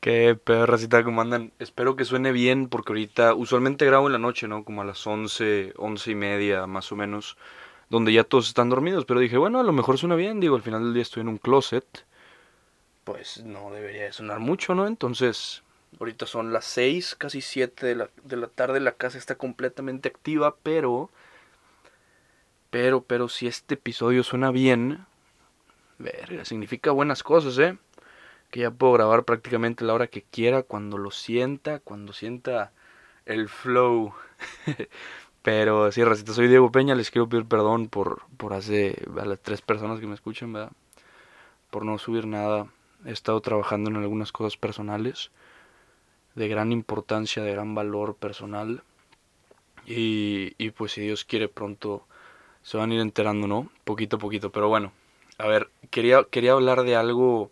[0.00, 1.52] Qué perracita, ¿cómo andan?
[1.58, 4.62] Espero que suene bien porque ahorita usualmente grabo en la noche, ¿no?
[4.64, 7.36] Como a las 11, 11 y media más o menos,
[7.90, 9.04] donde ya todos están dormidos.
[9.06, 10.38] Pero dije, bueno, a lo mejor suena bien.
[10.38, 12.06] Digo, al final del día estoy en un closet.
[13.02, 14.86] Pues no debería de sonar mucho, ¿no?
[14.86, 15.64] Entonces,
[15.98, 18.78] ahorita son las 6, casi 7 de la, de la tarde.
[18.78, 21.10] La casa está completamente activa, pero...
[22.70, 25.06] Pero, pero si este episodio suena bien...
[25.98, 27.76] Verga, significa buenas cosas, ¿eh?
[28.50, 32.72] Que ya puedo grabar prácticamente la hora que quiera, cuando lo sienta, cuando sienta
[33.26, 34.14] el flow.
[35.42, 39.40] Pero sí, Racita, soy Diego Peña, les quiero pedir perdón por, por hace a las
[39.40, 40.72] tres personas que me escuchan, ¿verdad?
[41.70, 42.66] Por no subir nada.
[43.06, 45.30] He estado trabajando en algunas cosas personales
[46.34, 48.82] de gran importancia, de gran valor personal.
[49.86, 52.04] Y, y pues si Dios quiere pronto
[52.62, 53.70] se van a ir enterando, ¿no?
[53.84, 54.50] Poquito a poquito.
[54.50, 54.92] Pero bueno,
[55.38, 57.50] a ver, quería, quería hablar de algo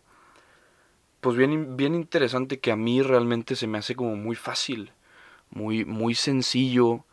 [1.27, 4.93] pues bien, bien interesante que a mí realmente se me hace como muy fácil,
[5.51, 7.05] muy, muy sencillo,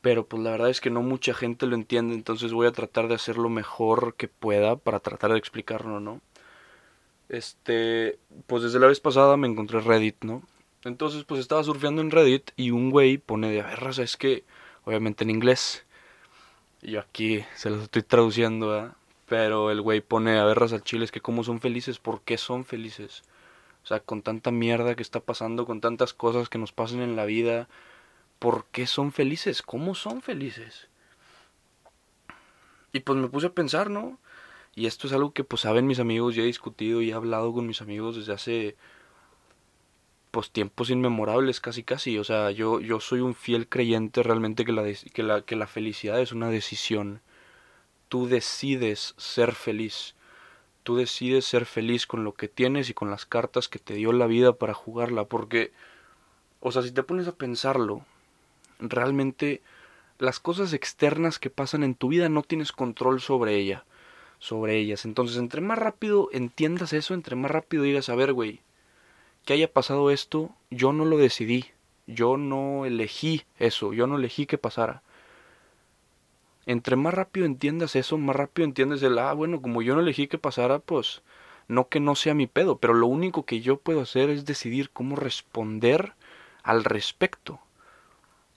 [0.00, 3.08] pero pues la verdad es que no mucha gente lo entiende, entonces voy a tratar
[3.08, 6.22] de hacer lo mejor que pueda para tratar de explicarlo, ¿no?
[7.28, 10.42] Este, pues desde la vez pasada me encontré Reddit, ¿no?
[10.84, 14.44] Entonces pues estaba surfeando en Reddit y un güey pone de, a ver, es que,
[14.84, 15.84] obviamente en inglés,
[16.80, 18.94] y yo aquí se los estoy traduciendo.
[19.30, 22.36] Pero el güey pone a verras al chile, es que cómo son felices, por qué
[22.36, 23.22] son felices.
[23.84, 27.14] O sea, con tanta mierda que está pasando, con tantas cosas que nos pasan en
[27.14, 27.68] la vida,
[28.40, 29.62] ¿por qué son felices?
[29.62, 30.88] ¿Cómo son felices?
[32.92, 34.18] Y pues me puse a pensar, ¿no?
[34.74, 37.52] Y esto es algo que pues saben mis amigos, ya he discutido y he hablado
[37.52, 38.76] con mis amigos desde hace
[40.32, 42.18] pues tiempos inmemorables casi casi.
[42.18, 45.68] O sea, yo, yo soy un fiel creyente realmente que la, que la, que la
[45.68, 47.22] felicidad es una decisión
[48.10, 50.14] tú decides ser feliz.
[50.82, 54.12] Tú decides ser feliz con lo que tienes y con las cartas que te dio
[54.12, 55.24] la vida para jugarla.
[55.24, 55.72] Porque,
[56.58, 58.04] o sea, si te pones a pensarlo,
[58.80, 59.62] realmente
[60.18, 63.84] las cosas externas que pasan en tu vida no tienes control sobre ella,
[64.40, 65.04] sobre ellas.
[65.04, 68.60] Entonces, entre más rápido entiendas eso, entre más rápido digas, a ver, güey,
[69.44, 71.66] que haya pasado esto, yo no lo decidí,
[72.08, 75.02] yo no elegí eso, yo no elegí que pasara
[76.70, 80.28] entre más rápido entiendas eso, más rápido entiendes el, ah, bueno, como yo no elegí
[80.28, 81.20] que pasara, pues
[81.66, 84.90] no que no sea mi pedo, pero lo único que yo puedo hacer es decidir
[84.90, 86.12] cómo responder
[86.62, 87.58] al respecto.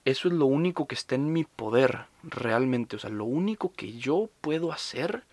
[0.04, 2.94] Eso es lo único que está en mi poder, realmente.
[2.94, 5.24] O sea, lo único que yo puedo hacer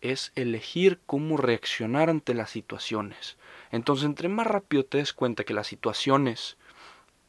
[0.00, 3.36] es elegir cómo reaccionar ante las situaciones.
[3.70, 6.56] Entonces, entre más rápido te des cuenta que las situaciones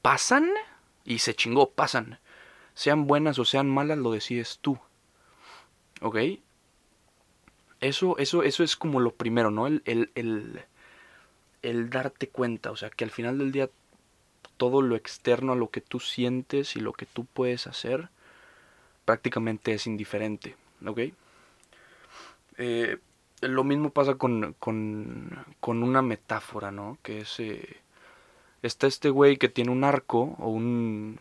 [0.01, 0.49] pasan,
[1.03, 2.19] y se chingó, pasan,
[2.79, 4.79] sean buenas o sean malas, lo decides tú.
[5.99, 6.15] ¿Ok?
[7.81, 9.67] Eso, eso, eso es como lo primero, ¿no?
[9.67, 10.61] El, el,
[11.61, 13.69] el, darte cuenta, o sea, que al final del día
[14.55, 18.07] todo lo externo a lo que tú sientes y lo que tú puedes hacer
[19.03, 20.99] prácticamente es indiferente, ¿ok?
[22.59, 22.97] Eh,
[23.41, 26.97] lo mismo pasa con, con, con, una metáfora, ¿no?
[27.03, 27.81] Que es eh,
[28.61, 31.15] Está este güey que tiene un arco o un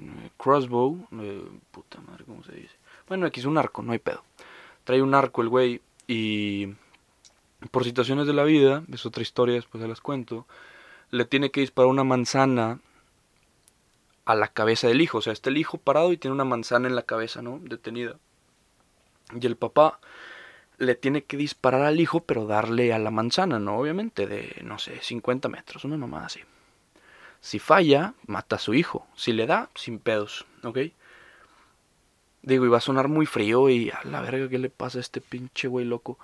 [0.49, 1.07] crossbow.
[1.21, 2.75] Eh, puta madre, ¿cómo se dice?
[3.07, 4.25] Bueno, aquí es un arco, no hay pedo.
[4.85, 6.69] Trae un arco el güey y
[7.71, 10.47] por situaciones de la vida, es otra historia, después se las cuento,
[11.11, 12.81] le tiene que disparar una manzana
[14.25, 15.19] a la cabeza del hijo.
[15.19, 17.61] O sea, está el hijo parado y tiene una manzana en la cabeza, ¿no?
[17.63, 18.17] Detenida.
[19.39, 20.01] Y el papá
[20.79, 23.79] le tiene que disparar al hijo, pero darle a la manzana, ¿no?
[23.79, 26.41] Obviamente, de, no sé, 50 metros, una mamada así.
[27.41, 29.07] Si falla, mata a su hijo.
[29.15, 30.79] Si le da, sin pedos, ¿ok?
[32.43, 35.21] Digo, iba a sonar muy frío y a la verga, ¿qué le pasa a este
[35.21, 36.19] pinche güey loco?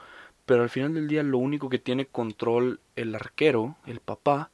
[0.47, 4.51] Pero al final del día lo único que tiene control el arquero, el papá,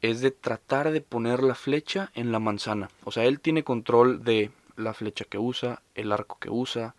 [0.00, 2.90] es de tratar de poner la flecha en la manzana.
[3.04, 6.94] O sea, él tiene control de la flecha que usa, el arco que usa,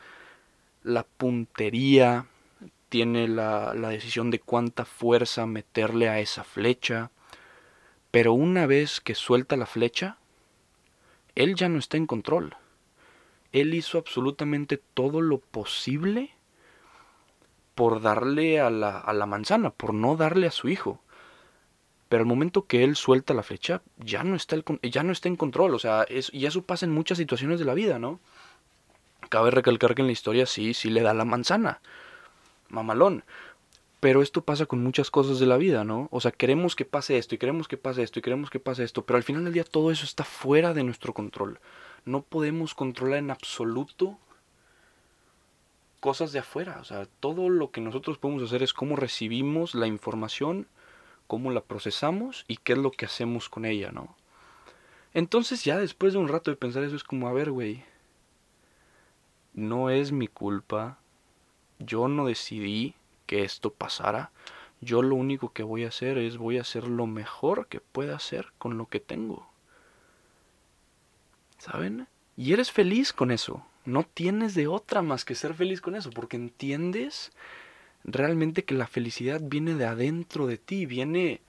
[0.84, 2.26] la puntería,
[2.90, 7.10] tiene la, la decisión de cuánta fuerza meterle a esa flecha.
[8.12, 10.18] Pero una vez que suelta la flecha,
[11.36, 12.56] él ya no está en control.
[13.54, 16.32] Él hizo absolutamente todo lo posible
[17.76, 21.02] por darle a la, a la manzana, por no darle a su hijo.
[22.10, 25.38] Pero al momento que él suelta la flecha, ya no está, ya no está en
[25.38, 25.74] control.
[25.74, 28.20] O sea, y eso pasa en muchas situaciones de la vida, ¿no?
[29.30, 31.80] Cabe recalcar que en la historia sí, sí le da la manzana.
[32.68, 33.24] Mamalón.
[34.02, 36.10] Pero esto pasa con muchas cosas de la vida, ¿no?
[36.12, 38.84] O sea, queremos que pase esto y queremos que pase esto y queremos que pase
[38.84, 41.60] esto, pero al final del día todo eso está fuera de nuestro control.
[42.04, 44.18] No podemos controlar en absoluto
[46.02, 46.80] cosas de afuera.
[46.82, 50.68] O sea, todo lo que nosotros podemos hacer es cómo recibimos la información,
[51.28, 54.18] cómo la procesamos y qué es lo que hacemos con ella, ¿no?
[55.14, 57.84] Entonces ya después de un rato de pensar eso es como, a ver, güey,
[59.54, 60.98] no es mi culpa,
[61.80, 62.96] yo no decidí
[63.32, 64.30] que esto pasara,
[64.82, 68.14] yo lo único que voy a hacer es voy a hacer lo mejor que pueda
[68.14, 69.48] hacer con lo que tengo.
[71.58, 72.10] ¿Saben?
[72.36, 73.66] Y eres feliz con eso.
[73.86, 77.32] No tienes de otra más que ser feliz con eso, porque entiendes
[78.04, 81.40] realmente que la felicidad viene de adentro de ti, viene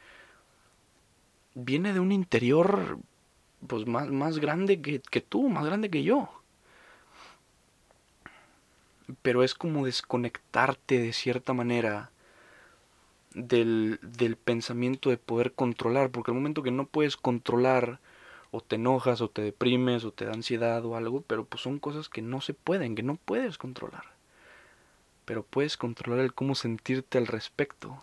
[1.55, 3.01] viene de un interior
[3.67, 6.42] pues más, más grande que, que tú, más grande que yo.
[9.21, 12.11] Pero es como desconectarte de cierta manera
[13.35, 18.01] del, del pensamiento de poder controlar, porque el momento que no puedes controlar,
[18.51, 21.79] o te enojas, o te deprimes, o te da ansiedad o algo, pero pues son
[21.79, 24.05] cosas que no se pueden, que no puedes controlar.
[25.25, 28.03] Pero puedes controlar el cómo sentirte al respecto.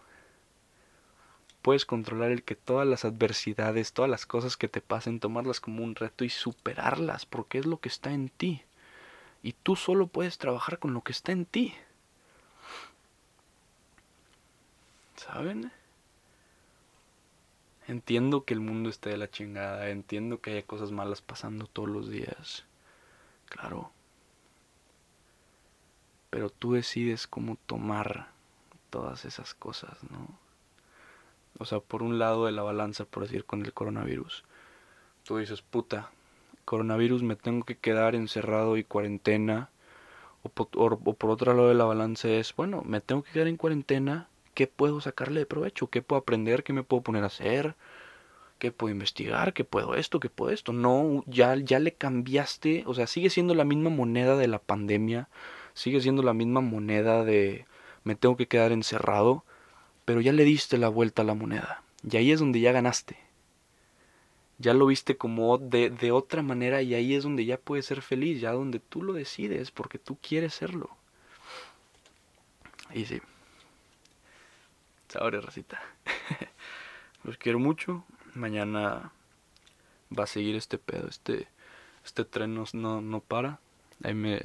[1.62, 5.84] Puedes controlar el que todas las adversidades, todas las cosas que te pasen, tomarlas como
[5.84, 8.64] un reto y superarlas, porque es lo que está en ti.
[9.42, 11.74] Y tú solo puedes trabajar con lo que está en ti.
[15.16, 15.72] ¿Saben?
[17.88, 21.90] Entiendo que el mundo esté de la chingada, entiendo que haya cosas malas pasando todos
[21.90, 22.66] los días.
[23.48, 23.92] Claro.
[26.30, 28.30] Pero tú decides cómo tomar
[28.90, 30.28] todas esas cosas, ¿no?
[31.58, 34.44] O sea, por un lado de la balanza, por decir, con el coronavirus.
[35.24, 36.12] Tú dices, puta,
[36.70, 39.72] coronavirus me tengo que quedar encerrado y cuarentena.
[40.44, 44.30] O por, otro lado de la balanza es, bueno, me tengo que quedar en cuarentena
[44.54, 47.74] qué puedo sacarle de provecho, qué puedo aprender, qué me puedo poner a hacer,
[48.60, 50.72] qué puedo investigar, qué puedo esto, qué puedo esto.
[50.72, 55.28] No, ya, ya le cambiaste, o sea, sigue siendo la misma moneda de la pandemia,
[55.74, 57.66] sigue siendo la misma moneda de
[58.04, 59.44] me tengo que quedar encerrado,
[60.06, 61.82] pero ya le diste la vuelta a la moneda.
[62.08, 63.29] Y ahí es donde ya ganaste.
[64.60, 68.02] Ya lo viste como de, de otra manera y ahí es donde ya puedes ser
[68.02, 70.90] feliz, ya donde tú lo decides porque tú quieres serlo.
[72.94, 73.22] Y sí.
[75.20, 75.82] Ahora, racita.
[77.24, 78.04] Los quiero mucho.
[78.34, 79.12] Mañana
[80.18, 81.08] va a seguir este pedo.
[81.08, 81.48] Este,
[82.04, 83.60] este tren no, no, para.
[84.04, 84.42] Ahí me,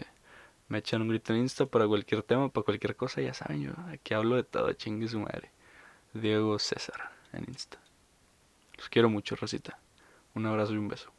[0.69, 3.21] me echan un grito en Insta para cualquier tema, para cualquier cosa.
[3.21, 4.73] Ya saben, yo aquí hablo de todo.
[4.73, 5.51] Chingue su madre.
[6.13, 7.79] Diego César en Insta.
[8.77, 9.79] Los quiero mucho, racita.
[10.35, 11.14] Un abrazo y un beso.